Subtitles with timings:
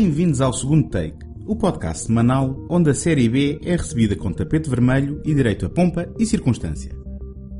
[0.00, 4.70] Bem-vindos ao segundo take, o podcast semanal onde a série B é recebida com tapete
[4.70, 6.96] vermelho e direito a pompa e circunstância.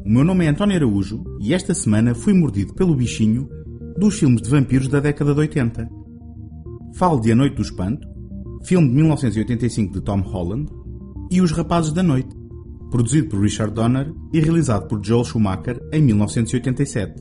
[0.06, 3.48] O meu nome é António Araújo e esta semana fui mordido pelo bichinho
[3.98, 5.88] dos filmes de vampiros da década de 80.
[6.94, 8.06] Falo de A Noite do Espanto,
[8.62, 10.70] filme de 1985 de Tom Holland,
[11.32, 12.36] e Os Rapazes da Noite,
[12.88, 17.20] produzido por Richard Donner e realizado por Joel Schumacher em 1987.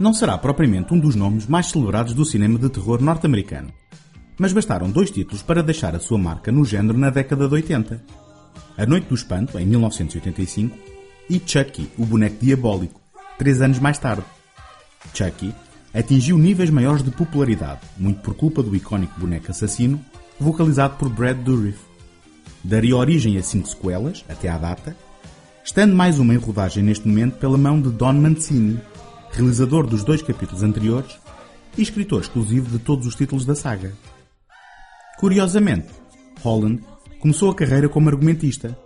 [0.00, 3.70] Não será propriamente um dos nomes mais celebrados do cinema de terror norte-americano,
[4.38, 8.02] mas bastaram dois títulos para deixar a sua marca no género na década de 80.
[8.78, 10.74] A Noite do Espanto, em 1985,
[11.28, 12.98] e Chucky, o boneco diabólico,
[13.36, 14.24] três anos mais tarde.
[15.12, 15.54] Chucky
[15.92, 20.00] atingiu níveis maiores de popularidade, muito por culpa do icónico boneco assassino,
[20.40, 21.78] vocalizado por Brad Dourif.
[22.64, 24.96] Daria origem a cinco sequelas, até à data,
[25.62, 28.80] estando mais uma em rodagem neste momento pela mão de Don Mancini,
[29.32, 31.18] realizador dos dois capítulos anteriores
[31.76, 33.92] e escritor exclusivo de todos os títulos da saga.
[35.18, 35.88] Curiosamente,
[36.42, 36.82] Holland
[37.20, 38.76] começou a carreira como argumentista.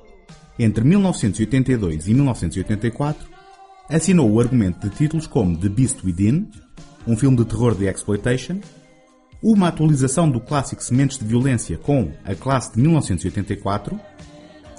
[0.58, 3.26] Entre 1982 e 1984,
[3.88, 6.48] assinou o argumento de títulos como The Beast Within,
[7.06, 8.60] um filme de terror de exploitation,
[9.42, 14.00] uma atualização do clássico Sementes de Violência com A Classe de 1984,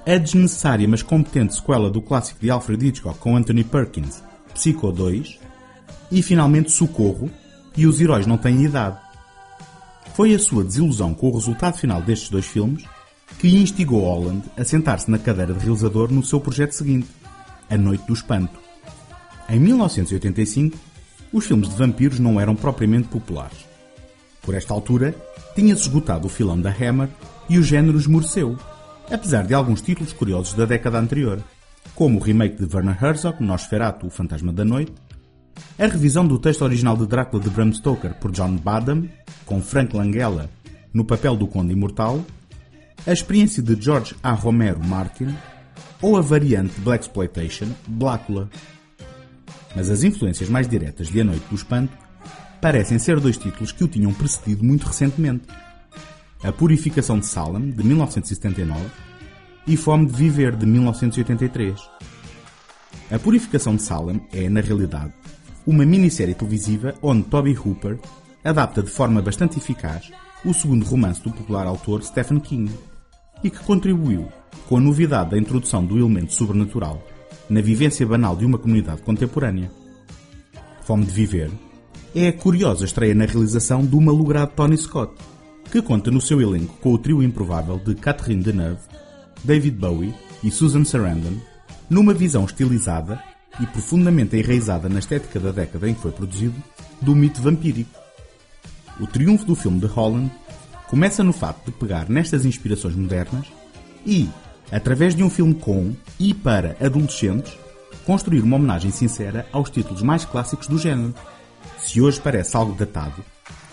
[0.08, 5.40] a desnecessária mas competente sequela do clássico de Alfred Hitchcock com Anthony Perkins, Psycho 2,
[6.12, 7.30] e finalmente Socorro
[7.76, 8.98] e Os Heróis Não Têm Idade.
[10.14, 12.86] Foi a sua desilusão com o resultado final destes dois filmes
[13.40, 17.10] que instigou Holland a sentar-se na cadeira de realizador no seu projeto seguinte,
[17.70, 18.60] A Noite do Espanto.
[19.50, 20.78] Em 1985,
[21.34, 23.66] os filmes de vampiros não eram propriamente populares.
[24.42, 25.16] Por esta altura,
[25.56, 27.10] tinha-se esgotado o filão da Hammer
[27.50, 28.58] e o género esmoreceu,
[29.12, 31.44] apesar de alguns títulos curiosos da década anterior,
[31.94, 34.94] como o remake de Werner Herzog, Nosferatu, o Fantasma da Noite,
[35.78, 39.10] a revisão do texto original de Drácula de Bram Stoker por John Badham,
[39.46, 40.50] com Frank Langella
[40.94, 42.26] no papel do Conde Imortal,
[43.06, 44.32] a experiência de George A.
[44.32, 45.36] Romero Martin
[46.02, 48.50] ou a variante Black Exploitation Blácula.
[49.76, 51.92] Mas as influências mais diretas de A Noite do Espanto
[52.62, 55.46] parecem ser dois títulos que o tinham precedido muito recentemente.
[56.44, 58.82] A Purificação de Salem, de 1979,
[59.68, 61.80] e Fome de Viver, de 1983.
[63.12, 65.14] A Purificação de Salem é, na realidade,
[65.66, 67.98] uma minissérie televisiva onde Toby Hooper
[68.44, 70.12] adapta de forma bastante eficaz
[70.44, 72.72] o segundo romance do popular autor Stephen King
[73.44, 74.28] e que contribuiu
[74.68, 77.02] com a novidade da introdução do elemento sobrenatural
[77.50, 79.72] na vivência banal de uma comunidade contemporânea.
[80.84, 81.52] Fome de Viver
[82.14, 85.14] é a curiosa estreia na realização do malogrado Tony Scott,
[85.72, 88.82] que conta no seu elenco com o trio improvável de Catherine Deneuve,
[89.44, 91.38] David Bowie e Susan Sarandon,
[91.90, 93.22] numa visão estilizada
[93.60, 96.56] e profundamente enraizada na estética da década em que foi produzido,
[97.02, 97.92] do mito vampírico.
[99.00, 100.32] O triunfo do filme de Holland
[100.88, 103.48] começa no facto de pegar nestas inspirações modernas
[104.06, 104.30] e,
[104.72, 107.58] através de um filme com e para adolescentes,
[108.06, 111.14] construir uma homenagem sincera aos títulos mais clássicos do género.
[111.80, 113.24] Se hoje parece algo datado,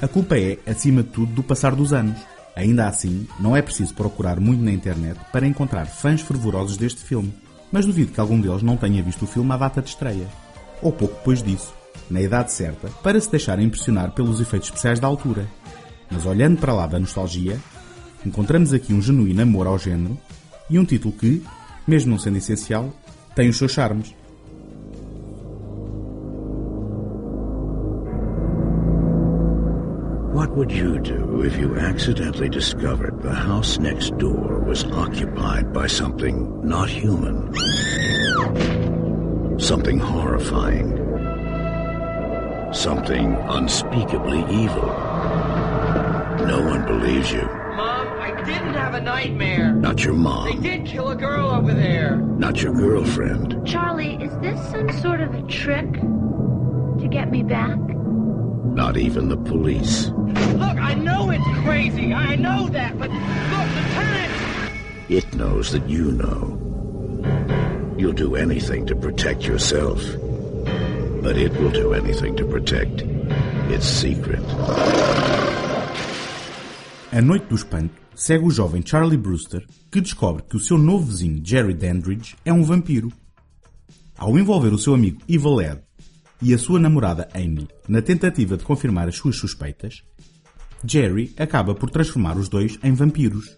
[0.00, 2.18] a culpa é, acima de tudo, do passar dos anos.
[2.56, 7.32] Ainda assim, não é preciso procurar muito na internet para encontrar fãs fervorosos deste filme,
[7.72, 10.28] mas duvido que algum deles não tenha visto o filme à data de estreia,
[10.82, 11.74] ou pouco depois disso,
[12.10, 15.48] na idade certa, para se deixar impressionar pelos efeitos especiais da altura.
[16.10, 17.58] Mas olhando para lá da nostalgia,
[18.24, 20.18] encontramos aqui um genuíno amor ao género
[20.68, 21.42] e um título que,
[21.86, 22.92] mesmo não sendo essencial,
[23.34, 24.14] tem os seus charmes.
[30.52, 35.86] What would you do if you accidentally discovered the house next door was occupied by
[35.86, 37.54] something not human?
[39.58, 40.90] Something horrifying.
[42.70, 44.88] Something unspeakably evil.
[46.44, 47.40] No one believes you.
[47.40, 49.72] Mom, I didn't have a nightmare.
[49.72, 50.60] Not your mom.
[50.60, 52.16] They did kill a girl over there.
[52.16, 53.66] Not your girlfriend.
[53.66, 57.78] Charlie, is this some sort of a trick to get me back?
[58.74, 60.08] Not even the police.
[60.08, 62.14] Look, I know it's crazy.
[62.14, 64.32] I know that, but look, Lieutenant!
[65.10, 66.58] It knows that you know.
[67.98, 70.00] You'll do anything to protect yourself.
[71.22, 73.02] But it will do anything to protect
[73.70, 74.40] its secret.
[77.12, 81.04] A Noite do Espanto segue o jovem Charlie Brewster, que descobre que o seu novo
[81.04, 83.12] vizinho Jerry Dandridge é um vampiro.
[84.16, 85.82] Ao envolver o seu amigo Evil Ed
[86.42, 90.02] e a sua namorada Amy na tentativa de confirmar as suas suspeitas,
[90.84, 93.56] Jerry acaba por transformar os dois em vampiros.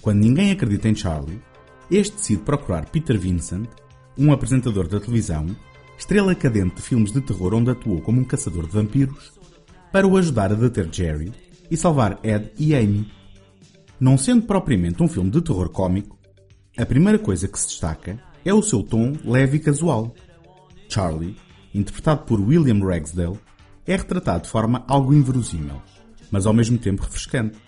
[0.00, 1.42] Quando ninguém acredita em Charlie,
[1.90, 3.68] este decide procurar Peter Vincent,
[4.16, 5.54] um apresentador da televisão,
[5.98, 9.32] estrela cadente de filmes de terror onde atuou como um caçador de vampiros,
[9.92, 11.32] para o ajudar a deter Jerry
[11.70, 13.12] e salvar Ed e Amy.
[13.98, 16.18] Não sendo propriamente um filme de terror cómico,
[16.78, 20.14] a primeira coisa que se destaca é o seu tom leve e casual.
[20.88, 21.36] Charlie,
[21.74, 23.38] interpretado por William Ragsdale,
[23.86, 25.80] é retratado de forma algo inverosímil,
[26.30, 27.58] mas ao mesmo tempo refrescante,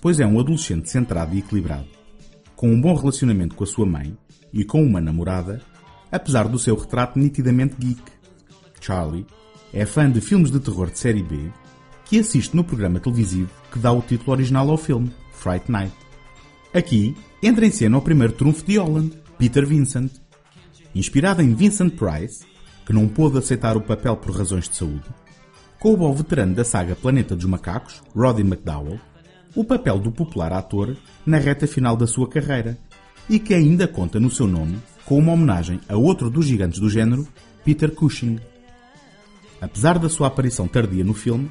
[0.00, 1.88] pois é um adolescente centrado e equilibrado,
[2.54, 4.16] com um bom relacionamento com a sua mãe
[4.52, 5.60] e com uma namorada,
[6.10, 8.02] apesar do seu retrato nitidamente geek.
[8.80, 9.26] Charlie
[9.72, 11.50] é fã de filmes de terror de série B
[12.04, 15.94] que assiste no programa televisivo que dá o título original ao filme, Fright Night.
[16.72, 20.12] Aqui entra em cena o primeiro trunfo de Holland, Peter Vincent.
[20.94, 22.44] Inspirado em Vincent Price,
[22.88, 25.04] que não pôde aceitar o papel por razões de saúde,
[25.78, 28.98] coube ao veterano da saga Planeta dos Macacos, Roddy McDowell,
[29.54, 30.96] o papel do popular ator
[31.26, 32.78] na reta final da sua carreira
[33.28, 36.88] e que ainda conta no seu nome com uma homenagem a outro dos gigantes do
[36.88, 37.28] género,
[37.62, 38.40] Peter Cushing.
[39.60, 41.50] Apesar da sua aparição tardia no filme,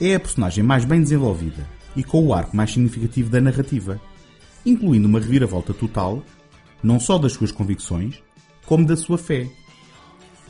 [0.00, 4.00] é a personagem mais bem desenvolvida e com o arco mais significativo da narrativa,
[4.66, 6.20] incluindo uma reviravolta total,
[6.82, 8.20] não só das suas convicções,
[8.66, 9.48] como da sua fé.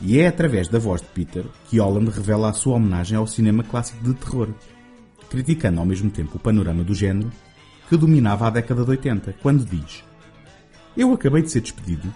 [0.01, 3.63] E é através da voz de Peter que Holland revela a sua homenagem ao cinema
[3.63, 4.49] clássico de terror,
[5.31, 7.31] criticando ao mesmo tempo o panorama do género
[7.89, 10.03] que dominava a década de 80, quando diz
[10.97, 12.13] Eu acabei de ser despedido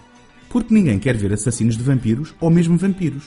[0.49, 3.23] porque ninguém quer ver assassinos de vampiros ou mesmo vampiros.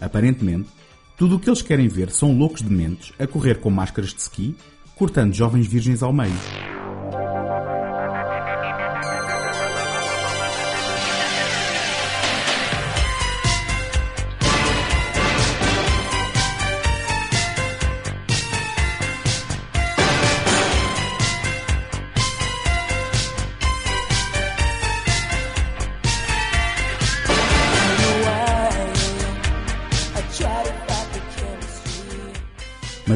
[0.00, 0.68] Aparentemente,
[1.16, 4.56] tudo o que eles querem ver são loucos dementes a correr com máscaras de ski,
[4.94, 6.32] cortando jovens virgens ao meio.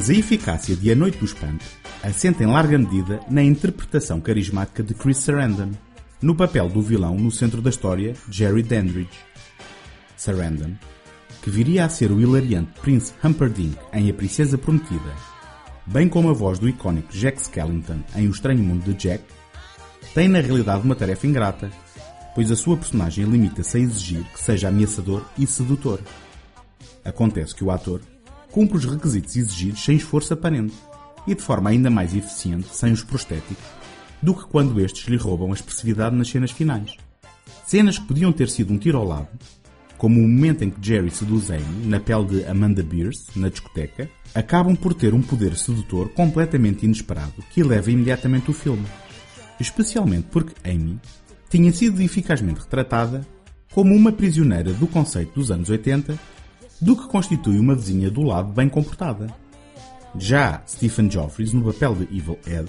[0.06, 1.64] Mas a eficácia de A Noite do Espanto
[2.00, 5.72] assenta em larga medida na interpretação carismática de Chris Sarandon,
[6.22, 9.10] no papel do vilão no centro da história, Jerry Dandridge.
[10.16, 10.74] Sarandon,
[11.42, 15.12] que viria a ser o hilariante Prince Humperdinck em A Princesa Prometida,
[15.84, 19.24] bem como a voz do icónico Jack Skellington em O Estranho Mundo de Jack,
[20.14, 21.68] tem na realidade uma tarefa ingrata,
[22.32, 25.98] pois a sua personagem limita-se a exigir que seja ameaçador e sedutor.
[27.04, 28.00] Acontece que o ator
[28.56, 30.72] cumpre os requisitos exigidos sem esforço aparente
[31.26, 33.62] e de forma ainda mais eficiente sem os prostéticos
[34.22, 36.96] do que quando estes lhe roubam a expressividade nas cenas finais.
[37.66, 39.28] Cenas que podiam ter sido um tiro ao lado,
[39.98, 44.08] como o momento em que Jerry seduz Amy na pele de Amanda Beers na discoteca,
[44.34, 48.86] acabam por ter um poder sedutor completamente inesperado que eleva imediatamente o filme.
[49.60, 50.98] Especialmente porque Amy
[51.50, 53.20] tinha sido eficazmente retratada
[53.74, 56.18] como uma prisioneira do conceito dos anos 80
[56.80, 59.26] do que constitui uma vizinha do lado bem comportada.
[60.18, 62.68] Já Stephen Geoffreys, no papel de Evil Ed,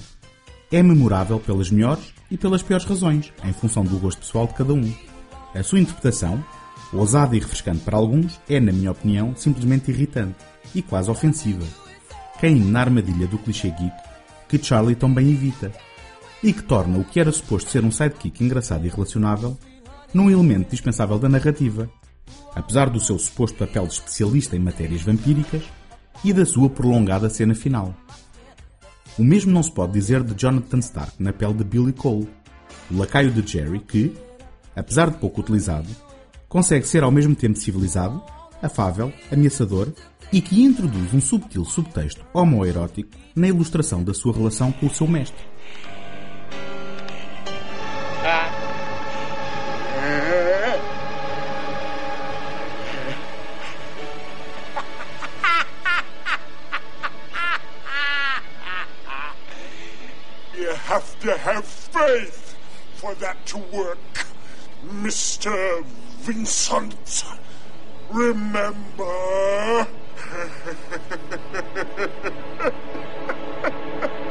[0.72, 4.74] é memorável pelas melhores e pelas piores razões, em função do gosto pessoal de cada
[4.74, 4.94] um.
[5.56, 6.44] A sua interpretação,
[6.94, 10.36] ousada e refrescante para alguns, é, na minha opinião, simplesmente irritante
[10.76, 11.66] e quase ofensiva,
[12.40, 14.08] caindo na armadilha do clichê geek
[14.48, 15.72] que Charlie tão bem evita,
[16.42, 19.58] e que torna o que era suposto ser um sidekick engraçado e relacionável
[20.14, 21.90] num elemento dispensável da narrativa,
[22.55, 25.63] apesar do seu suposto papel de especialista em matérias vampíricas
[26.24, 27.93] e da sua prolongada cena final.
[29.17, 32.29] O mesmo não se pode dizer de Jonathan Stark na pele de Billy Cole,
[32.91, 34.15] o lacaio de Jerry que,
[34.75, 35.88] apesar de pouco utilizado,
[36.48, 38.22] consegue ser ao mesmo tempo civilizado,
[38.62, 39.91] afável, ameaçador
[40.31, 45.07] e que introduz um subtil subtexto homoerótico na ilustração da sua relação com o seu
[45.07, 45.43] mestre.
[63.48, 64.27] To work,
[64.86, 65.84] Mr.
[66.20, 67.24] Vincent.
[68.10, 69.88] Remember?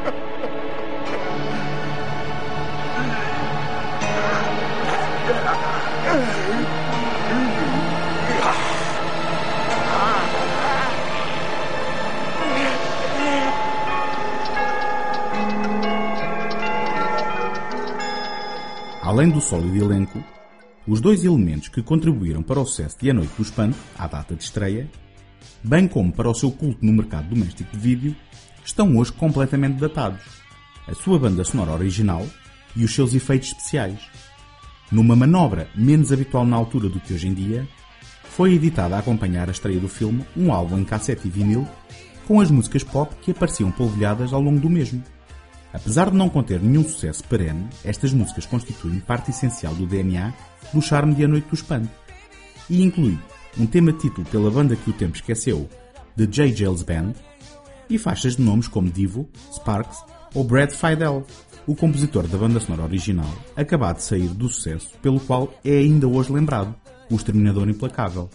[19.06, 20.20] Além do sólido elenco,
[20.84, 24.34] os dois elementos que contribuíram para o sucesso de A Noite do Espanto, à data
[24.34, 24.90] de estreia,
[25.62, 28.16] bem como para o seu culto no mercado doméstico de vídeo,
[28.64, 30.24] estão hoje completamente datados.
[30.88, 32.26] A sua banda sonora original
[32.74, 34.00] e os seus efeitos especiais.
[34.90, 37.64] Numa manobra menos habitual na altura do que hoje em dia,
[38.24, 41.64] foi editada a acompanhar a estreia do filme um álbum em cassete e vinil
[42.26, 45.00] com as músicas pop que apareciam polvilhadas ao longo do mesmo.
[45.72, 50.32] Apesar de não conter nenhum sucesso perene, estas músicas constituem parte essencial do DNA
[50.72, 51.90] do charme de A Noite do Espanto
[52.68, 53.18] e inclui
[53.58, 55.68] um tema título pela banda que o tempo esqueceu,
[56.16, 56.54] The J.
[56.54, 57.12] Jails Band,
[57.88, 59.98] e faixas de nomes como Divo, Sparks
[60.34, 61.24] ou Brad Fidel,
[61.66, 66.06] o compositor da banda sonora original, acabado de sair do sucesso pelo qual é ainda
[66.06, 66.74] hoje lembrado,
[67.10, 68.28] o Exterminador Implacável.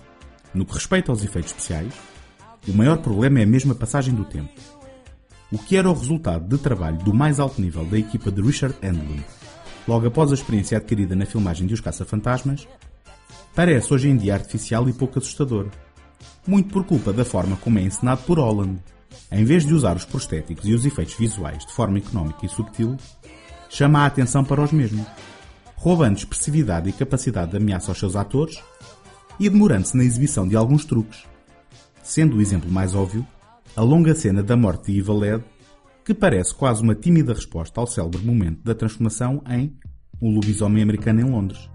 [0.54, 1.94] No que respeita aos efeitos especiais,
[2.68, 4.52] o maior problema é a passagem do tempo.
[5.52, 8.74] O que era o resultado de trabalho do mais alto nível da equipa de Richard
[8.82, 9.22] Englund,
[9.86, 12.66] logo após a experiência adquirida na filmagem de Os Caça-Fantasmas,
[13.54, 15.68] parece hoje em dia artificial e pouco assustador.
[16.48, 18.80] Muito por culpa da forma como é encenado por Holland.
[19.30, 22.96] Em vez de usar os prostéticos e os efeitos visuais de forma económica e subtil,
[23.70, 25.06] chama a atenção para os mesmos,
[25.76, 28.58] roubando expressividade e capacidade de ameaça aos seus atores
[29.38, 31.26] e demorando-se na exibição de alguns truques,
[32.02, 33.28] sendo o exemplo mais óbvio
[33.76, 35.44] a longa cena da morte de Ivaled,
[36.04, 39.74] que parece quase uma tímida resposta ao célebre momento da transformação em
[40.20, 41.70] O Lobisomem Americano em Londres.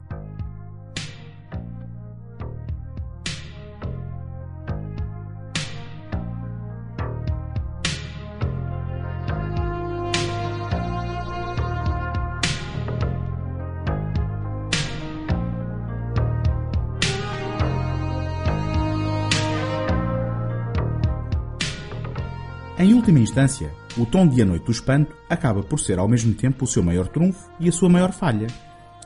[23.07, 26.65] Última instância, o tom de A Noite do Espanto acaba por ser ao mesmo tempo
[26.65, 28.49] o seu maior trunfo e a sua maior falha.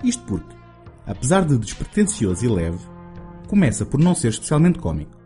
[0.02, 0.56] Isto porque,
[1.06, 2.78] apesar de despretensioso e leve,
[3.46, 5.18] começa por não ser especialmente cómico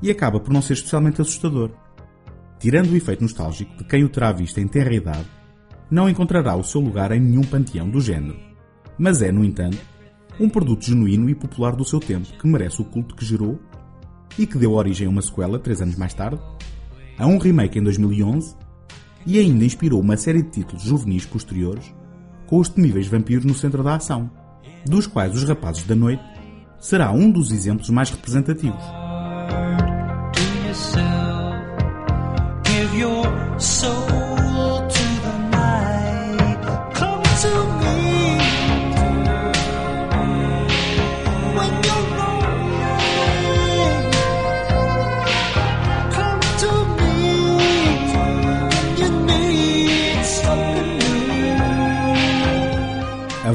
[0.00, 1.70] e acaba por não ser especialmente assustador.
[2.58, 5.28] Tirando o efeito nostálgico de quem o terá visto em terra idade,
[5.90, 8.38] não encontrará o seu lugar em nenhum panteão do género.
[8.96, 9.76] Mas é, no entanto,
[10.40, 13.60] um produto genuíno e popular do seu tempo que merece o culto que gerou
[14.38, 16.40] e que deu origem a uma sequela três anos mais tarde,
[17.18, 18.56] a um remake em 2011
[19.26, 21.94] e ainda inspirou uma série de títulos juvenis posteriores
[22.46, 24.30] com os temíveis vampiros no centro da ação,
[24.86, 26.22] dos quais Os Rapazes da Noite
[26.78, 28.82] será um dos exemplos mais representativos.
[32.66, 34.23] Give your soul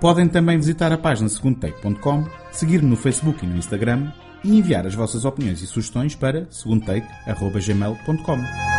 [0.00, 4.94] Podem também visitar a página segundotake.com, seguir-me no Facebook e no Instagram e enviar as
[4.94, 8.73] vossas opiniões e sugestões para segundotake.gmail.com.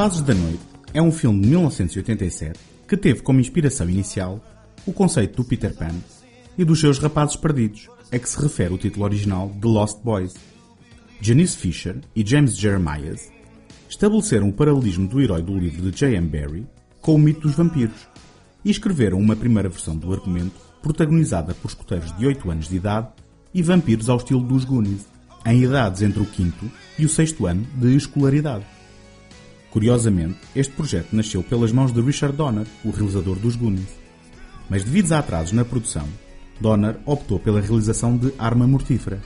[0.00, 0.62] Rapazes da Noite
[0.94, 4.42] é um filme de 1987 que teve como inspiração inicial
[4.86, 5.94] o conceito do Peter Pan
[6.56, 10.32] e dos seus rapazes perdidos, a que se refere o título original The Lost Boys.
[11.20, 13.30] Janice Fisher e James Jeremias
[13.90, 16.28] estabeleceram o paralelismo do herói do livro de J.M.
[16.28, 16.66] Barrie
[17.02, 18.08] com o mito dos vampiros
[18.64, 23.08] e escreveram uma primeira versão do argumento protagonizada por escuteiros de 8 anos de idade
[23.52, 25.04] e vampiros ao estilo dos Goonies,
[25.44, 28.79] em idades entre o quinto e o sexto ano de escolaridade.
[29.70, 33.98] Curiosamente, este projeto nasceu pelas mãos de Richard Donner, o realizador dos Goonies.
[34.68, 36.06] Mas devido a atrasos na produção,
[36.60, 39.20] Donner optou pela realização de Arma Mortífera.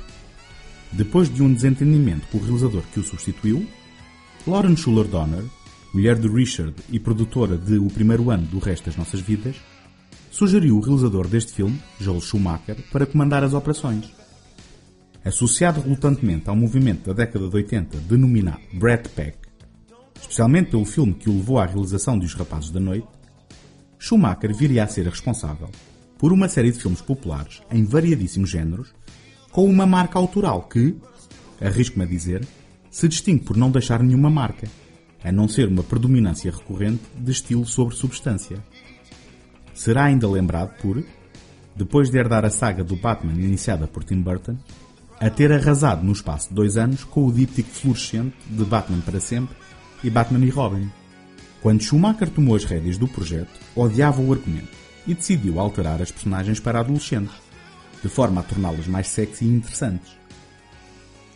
[0.93, 3.67] Depois de um desentendimento com o realizador que o substituiu,
[4.47, 5.45] Lauren Schuller Donner,
[5.93, 9.57] mulher de Richard e produtora de O Primeiro Ano do Resto das Nossas Vidas,
[10.31, 14.13] sugeriu o realizador deste filme, Joel Schumacher, para comandar as operações.
[15.25, 19.44] Associado relutantemente ao movimento da década de 80 denominado Brat Pack,
[20.21, 23.09] especialmente pelo filme que o levou à realização de Os Rapazes da Noite,
[23.99, 25.71] Schumacher viria a ser responsável
[26.19, 28.95] por uma série de filmes populares em variadíssimos géneros,
[29.51, 30.97] com uma marca autoral que,
[31.61, 32.47] arrisco-me a dizer,
[32.91, 34.69] se distingue por não deixar nenhuma marca,
[35.23, 38.63] a não ser uma predominância recorrente de estilo sobre substância.
[39.73, 41.03] Será ainda lembrado por,
[41.75, 44.57] depois de herdar a saga do Batman iniciada por Tim Burton,
[45.19, 49.21] a ter arrasado no espaço de dois anos com o díptico fluorescente de Batman para
[49.21, 49.57] sempre
[50.05, 50.91] e Batman e Robin.
[51.61, 54.69] Quando Schumacher tomou as rédeas do projeto, odiava o argumento
[55.07, 57.35] e decidiu alterar as personagens para adolescentes,
[58.03, 60.13] de forma a torná-las mais sexy e interessantes.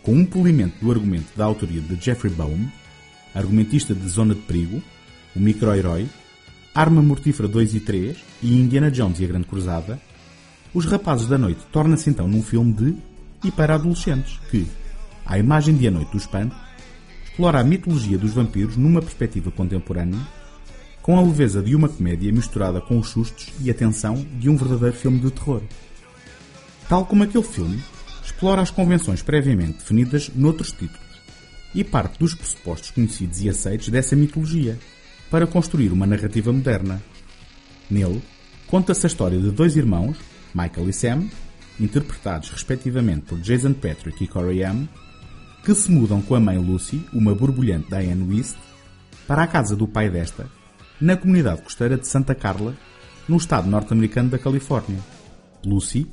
[0.03, 2.69] Com um polimento do argumento da autoria de Jeffrey Baum,
[3.35, 4.83] argumentista de Zona de Perigo,
[5.35, 6.07] o micro-herói,
[6.75, 9.99] Arma Mortífera 2 e 3 e Indiana Jones e a Grande Cruzada,
[10.75, 12.95] Os Rapazes da Noite torna-se então num filme de
[13.45, 14.66] e para adolescentes que,
[15.25, 16.55] à imagem de A Noite do Espanto,
[17.38, 20.18] explora a mitologia dos vampiros numa perspectiva contemporânea,
[21.01, 24.57] com a leveza de uma comédia misturada com os sustos e a tensão de um
[24.57, 25.62] verdadeiro filme de terror.
[26.88, 27.81] Tal como aquele filme,
[28.24, 30.98] explora as convenções previamente definidas noutros títulos
[31.72, 34.77] e parte dos pressupostos conhecidos e aceitos dessa mitologia
[35.31, 37.01] para construir uma narrativa moderna.
[37.88, 38.20] Nele,
[38.66, 40.16] conta-se a história de dois irmãos,
[40.53, 41.29] Michael e Sam,
[41.79, 44.88] interpretados respectivamente por Jason Patrick e Corey Haim,
[45.69, 48.57] que se mudam com a mãe Lucy, uma borbulhante Diane West,
[49.27, 50.47] para a casa do pai desta,
[50.99, 52.75] na comunidade costeira de Santa Carla,
[53.29, 54.99] no estado norte-americano da Califórnia.
[55.63, 56.07] Lucy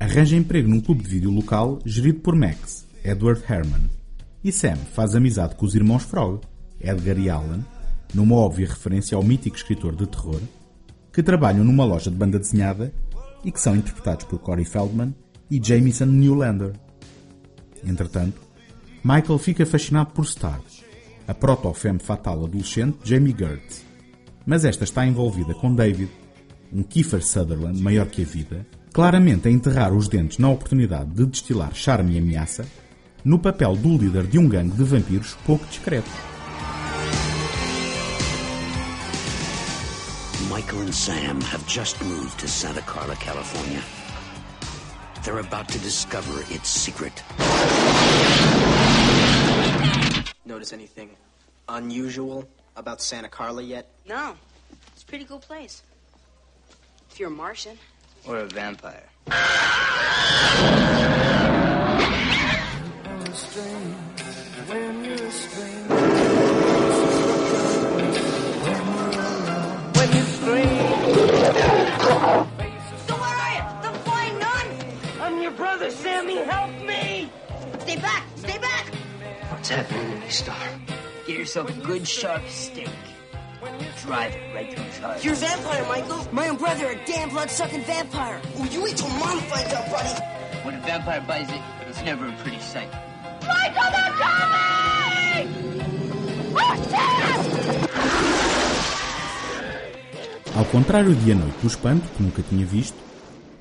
[0.00, 3.90] arranja emprego num clube de vídeo local gerido por Max, Edward Herman,
[4.42, 6.40] e Sam faz amizade com os irmãos Frog,
[6.80, 7.62] Edgar e Alan,
[8.14, 10.40] numa óbvia referência ao mítico escritor de terror,
[11.12, 12.90] que trabalham numa loja de banda desenhada
[13.44, 15.14] e que são interpretados por Corey Feldman
[15.50, 16.72] e Jamison Newlander.
[17.86, 18.43] Entretanto,
[19.06, 20.62] Michael fica fascinado por Star,
[21.28, 23.84] a proto-femme fatal adolescente Jamie Gertz,
[24.46, 26.08] mas esta está envolvida com David,
[26.72, 31.26] um Kiefer Sutherland maior que a vida, claramente a enterrar os dentes na oportunidade de
[31.26, 32.64] destilar charme e ameaça
[33.22, 36.10] no papel do líder de um gangue de vampiros pouco discreto.
[40.50, 43.82] Michael and Sam have just moved to Santa Carla, California.
[45.24, 47.22] They're about to discover its secret.
[50.64, 51.10] Notice anything
[51.68, 53.86] unusual about Santa Carla yet?
[54.08, 54.34] No.
[54.94, 55.82] It's a pretty cool place.
[57.10, 57.76] If you're a Martian.
[58.26, 59.04] Or a vampire?
[59.26, 59.34] So
[73.20, 73.62] where are you?
[73.82, 74.66] The flying nun?
[75.20, 76.36] I'm your brother, Sammy.
[76.36, 77.13] Help me!
[79.64, 80.68] What's happening to me, Star?
[81.26, 82.90] Get yourself a good sharp steak.
[84.04, 85.24] Drive it right through his heart.
[85.24, 86.28] You're a vampire, Michael.
[86.32, 88.42] My own brother, a damn blood-sucking vampire.
[88.58, 90.20] Oh, you wait till Mom finds out, buddy.
[90.64, 92.90] When a vampire buys it, it's never a pretty sight.
[93.40, 95.48] Michael, they're coming!
[96.60, 97.40] Oh, shit!
[100.58, 102.98] Ao contrário de A Noite do Espanto, que nunca tinha visto,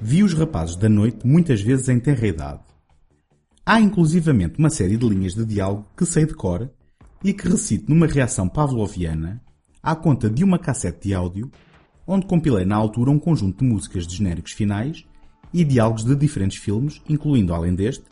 [0.02, 2.73] vi os rapazes da noite muitas vezes em tenra idade.
[3.65, 6.69] Há inclusivamente uma série de linhas de diálogo que sei de cor
[7.23, 9.41] e que recito numa reação pavloviana
[9.82, 11.49] à conta de uma cassete de áudio
[12.06, 15.06] onde compilei na altura um conjunto de músicas de genéricos finais
[15.54, 18.04] e diálogos de diferentes filmes, incluindo, além deste,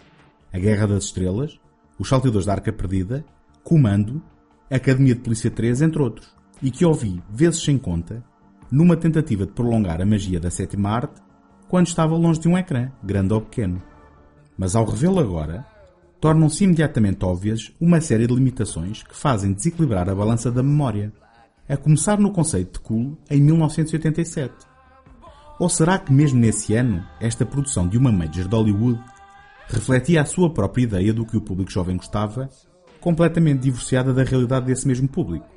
[0.54, 1.60] A Guerra das Estrelas,
[2.00, 3.26] Os Salteadores da Arca Perdida,
[3.62, 4.24] Comando,
[4.70, 6.34] Academia de Polícia 3, entre outros,
[6.64, 8.24] e que ouvi, vezes sem conta,
[8.72, 11.22] numa tentativa de prolongar a magia da sétima arte
[11.68, 13.91] quando estava longe de um ecrã, grande ou pequeno.
[14.62, 15.66] Mas ao revê-lo agora,
[16.20, 21.12] tornam-se imediatamente óbvias uma série de limitações que fazem desequilibrar a balança da memória,
[21.68, 24.54] a começar no conceito de cool em 1987.
[25.60, 29.04] Ou será que mesmo nesse ano, esta produção de uma major de Hollywood
[29.68, 32.48] refletia a sua própria ideia do que o público jovem gostava,
[33.00, 35.50] completamente divorciada da realidade desse mesmo público?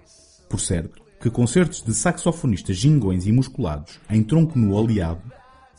[0.49, 5.31] Por certo, que concertos de saxofonistas gingões e musculados em tronco nu oleado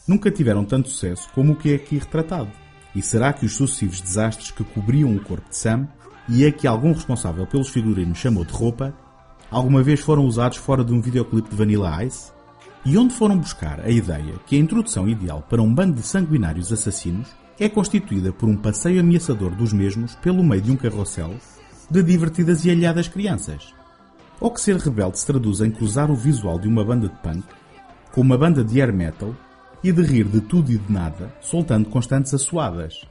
[0.08, 2.65] nunca tiveram tanto sucesso como o que é aqui retratado.
[2.96, 5.88] E será que os sucessivos desastres que cobriam o corpo de Sam
[6.30, 8.94] e a que algum responsável pelos figurinos chamou de roupa,
[9.52, 12.32] alguma vez foram usados fora de um videoclipe de Vanilla Ice?
[12.86, 16.72] E onde foram buscar a ideia que a introdução ideal para um bando de sanguinários
[16.72, 17.28] assassinos
[17.60, 21.34] é constituída por um passeio ameaçador dos mesmos pelo meio de um carrossel
[21.90, 23.74] de divertidas e alhadas crianças?
[24.40, 27.44] Ou que ser rebelde se traduz em cruzar o visual de uma banda de punk
[28.12, 29.36] com uma banda de air metal
[29.86, 33.08] e de rir de tudo e de nada, soltando constantes assoadas?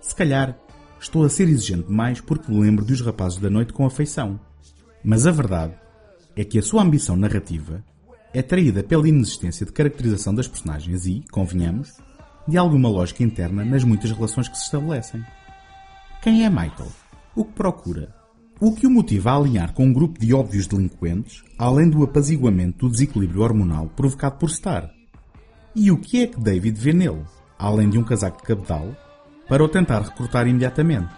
[0.00, 0.56] Se calhar,
[1.00, 4.38] estou a ser exigente demais porque lembro dos rapazes da noite com afeição.
[5.02, 5.74] Mas a verdade
[6.36, 7.82] é que a sua ambição narrativa
[8.32, 11.94] é traída pela inexistência de caracterização das personagens e, convenhamos,
[12.46, 15.24] de alguma lógica interna nas muitas relações que se estabelecem.
[16.22, 16.92] Quem é Michael?
[17.34, 18.14] O que procura?
[18.60, 22.86] O que o motiva a alinhar com um grupo de óbvios delinquentes, além do apaziguamento
[22.86, 24.95] do desequilíbrio hormonal provocado por Star?
[25.78, 27.22] E o que é que David vê nele,
[27.58, 28.96] além de um casaco de cabedal,
[29.46, 31.10] para o tentar recrutar imediatamente?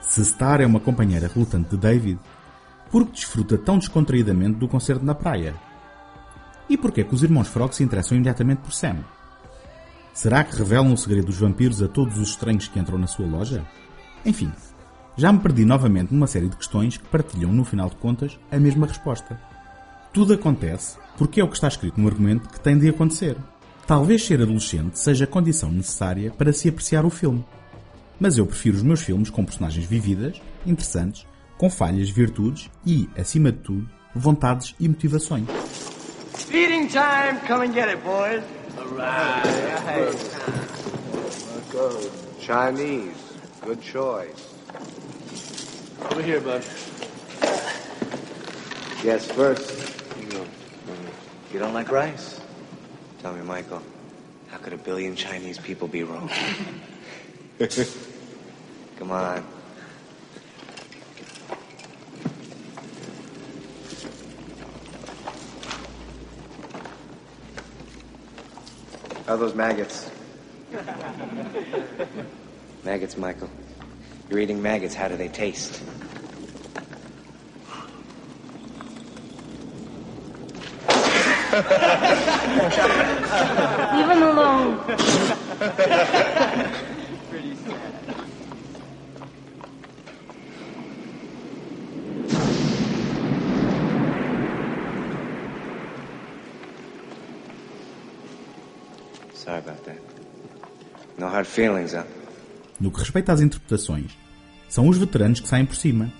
[0.00, 2.18] Se Star é uma companheira relutante de David,
[2.90, 5.54] por que desfruta tão descontraídamente do concerto na praia?
[6.68, 8.96] E porquê que os irmãos Frog se interessam imediatamente por Sam?
[10.12, 13.26] Será que revelam o segredo dos vampiros a todos os estranhos que entram na sua
[13.26, 13.64] loja?
[14.26, 14.50] Enfim,
[15.16, 18.58] já me perdi novamente numa série de questões que partilham, no final de contas, a
[18.58, 19.40] mesma resposta.
[20.12, 23.36] Tudo acontece porque é o que está escrito no argumento que tem de acontecer.
[23.92, 27.44] Talvez ser adolescente seja a condição necessária para se apreciar o filme.
[28.18, 31.26] Mas eu prefiro os meus filmes com personagens vividas, interessantes,
[31.58, 35.44] com falhas, virtudes e, acima de tudo, vontades e motivações.
[36.32, 37.38] Feeding time.
[37.46, 38.42] Come and get it, boys.
[41.70, 42.10] Good.
[42.40, 43.12] Chinese.
[43.60, 44.32] Good choice.
[46.10, 46.64] Over here, bud.
[49.04, 49.70] Yes, first.
[51.52, 52.41] You don't like rice?
[53.22, 53.80] Tell me, Michael.
[54.48, 56.28] How could a billion Chinese people be wrong?
[58.96, 59.46] Come on.
[69.24, 70.10] How are those maggots?
[72.84, 73.48] maggots, Michael.
[74.28, 74.96] You're eating maggots.
[74.96, 75.80] How do they taste?
[81.52, 81.60] Leave
[84.10, 84.78] him alone.
[99.34, 99.98] Sorry about that.
[101.18, 102.04] No hard feelings, huh?
[102.80, 104.16] No que respeita às interpretações,
[104.70, 106.10] são os veteranos que saem por cima.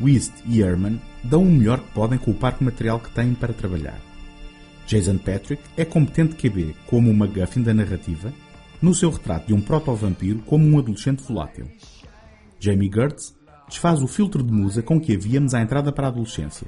[0.00, 3.52] Wist e Herman dão o melhor que podem com o parque material que têm para
[3.52, 4.09] trabalhar.
[4.90, 8.32] Jason Patrick é competente QB como uma MacGuffin da narrativa,
[8.82, 11.70] no seu retrato de um proto-vampiro como um adolescente volátil.
[12.58, 13.36] Jamie Gertz
[13.68, 16.66] desfaz o filtro de musa com que havíamos à entrada para a adolescência.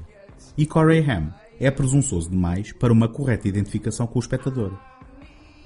[0.56, 4.78] E Corey Haim é presunçoso demais para uma correta identificação com o espectador.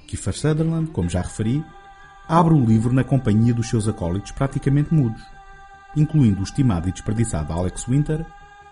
[0.07, 1.63] Kiefer Sutherland, como já referi,
[2.27, 5.21] abre o livro na companhia dos seus acólitos praticamente mudos,
[5.95, 8.25] incluindo o estimado e desperdiçado Alex Winter,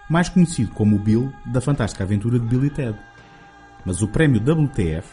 [0.10, 2.98] mais conhecido como o Bill da fantástica aventura de Bill e Ted.
[3.86, 5.08] Mas o prémio WTF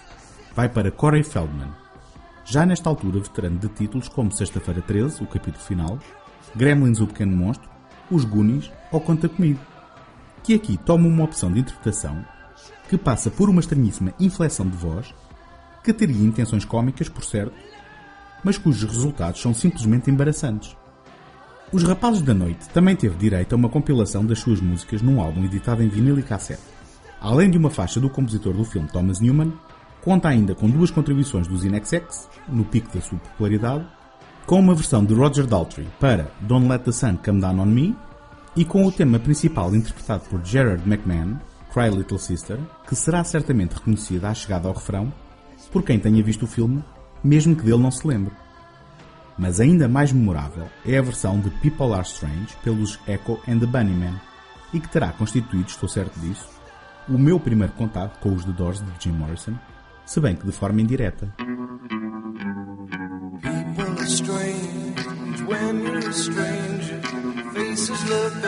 [0.54, 1.72] vai para Corey Feldman,
[2.44, 5.98] já nesta altura veterano de títulos como Sexta-feira 13, o capítulo final,
[6.56, 7.70] Gremlins o Pequeno Monstro,
[8.10, 9.60] Os Goonies ou Conta Comigo,
[10.42, 12.24] que aqui toma uma opção de interpretação
[12.88, 15.14] que passa por uma estranhíssima inflexão de voz
[15.84, 17.54] que teria intenções cómicas, por certo,
[18.42, 20.76] mas cujos resultados são simplesmente embaraçantes.
[21.72, 25.44] Os Rapazes da Noite também teve direito a uma compilação das suas músicas num álbum
[25.44, 26.71] editado em vinil e cassete.
[27.22, 29.52] Além de uma faixa do compositor do filme Thomas Newman,
[30.00, 33.86] conta ainda com duas contribuições dos Inexex, no pico da sua popularidade,
[34.44, 37.96] com uma versão de Roger Daltrey para Don't Let the Sun Come Down on Me
[38.56, 41.38] e com o tema principal interpretado por Gerard McMahon,
[41.72, 42.58] Cry Little Sister,
[42.88, 45.12] que será certamente reconhecida à chegada ao refrão
[45.70, 46.82] por quem tenha visto o filme,
[47.22, 48.32] mesmo que dele não se lembre.
[49.38, 53.66] Mas ainda mais memorável é a versão de People Are Strange pelos Echo and the
[53.66, 54.20] Bunnymen,
[54.74, 56.61] e que terá constituído, estou certo disso,
[57.08, 59.54] o meu primeiro contato com os The Doors de Jim Morrison,
[60.04, 61.28] se bem que de forma indireta.
[64.06, 67.00] Strange when you're a stranger.
[67.54, 68.42] Faces look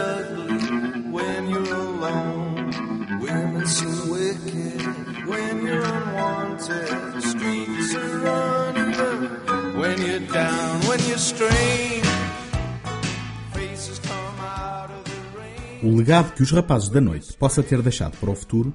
[15.84, 18.72] O legado que os rapazes da noite possa ter deixado para o futuro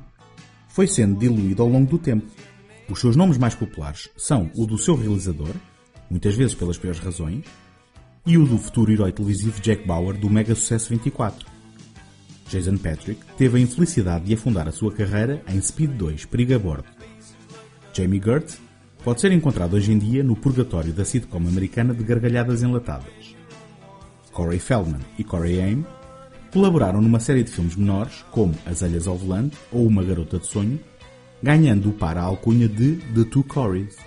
[0.68, 2.28] foi sendo diluído ao longo do tempo.
[2.88, 5.56] Os seus nomes mais populares são o do seu realizador,
[6.08, 7.44] muitas vezes pelas piores razões,
[8.28, 11.48] e o do futuro herói televisivo Jack Bauer do mega sucesso 24.
[12.48, 16.60] Jason Patrick teve a infelicidade de afundar a sua carreira em Speed 2 Perigo a
[16.60, 16.90] Bordo.
[17.92, 18.62] Jamie Gertz
[19.04, 23.36] pode ser encontrado hoje em dia no purgatório da sitcom americana de gargalhadas enlatadas.
[24.32, 25.84] Corey Feldman e Corey Haim
[26.52, 30.48] colaboraram numa série de filmes menores, como As Ilhas ao Volante ou Uma Garota de
[30.48, 30.80] Sonho,
[31.42, 33.98] ganhando o par a alcunha de The Two Coreys.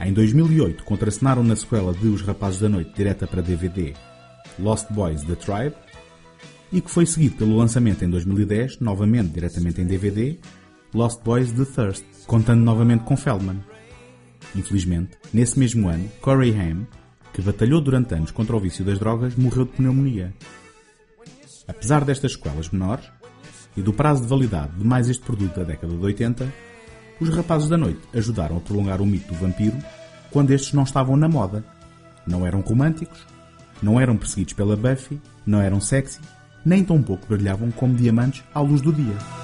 [0.00, 3.94] Em 2008, contracenaram na sequela de Os Rapazes da Noite direta para DVD
[4.58, 5.76] Lost Boys The Tribe,
[6.72, 10.36] e que foi seguido pelo lançamento em 2010, novamente diretamente em DVD,
[10.92, 13.60] Lost Boys The Thirst, contando novamente com Feldman.
[14.56, 16.86] Infelizmente, nesse mesmo ano, Corey Haim,
[17.32, 20.32] que batalhou durante anos contra o vício das drogas, morreu de pneumonia.
[21.66, 23.04] Apesar destas sequelas menores
[23.76, 26.52] e do prazo de validade de mais este produto da década de 80,
[27.20, 29.76] os rapazes da noite ajudaram a prolongar o mito do vampiro
[30.30, 31.64] quando estes não estavam na moda.
[32.26, 33.26] Não eram românticos,
[33.82, 36.20] não eram perseguidos pela Buffy, não eram sexy,
[36.64, 39.43] nem tão pouco brilhavam como diamantes à luz do dia.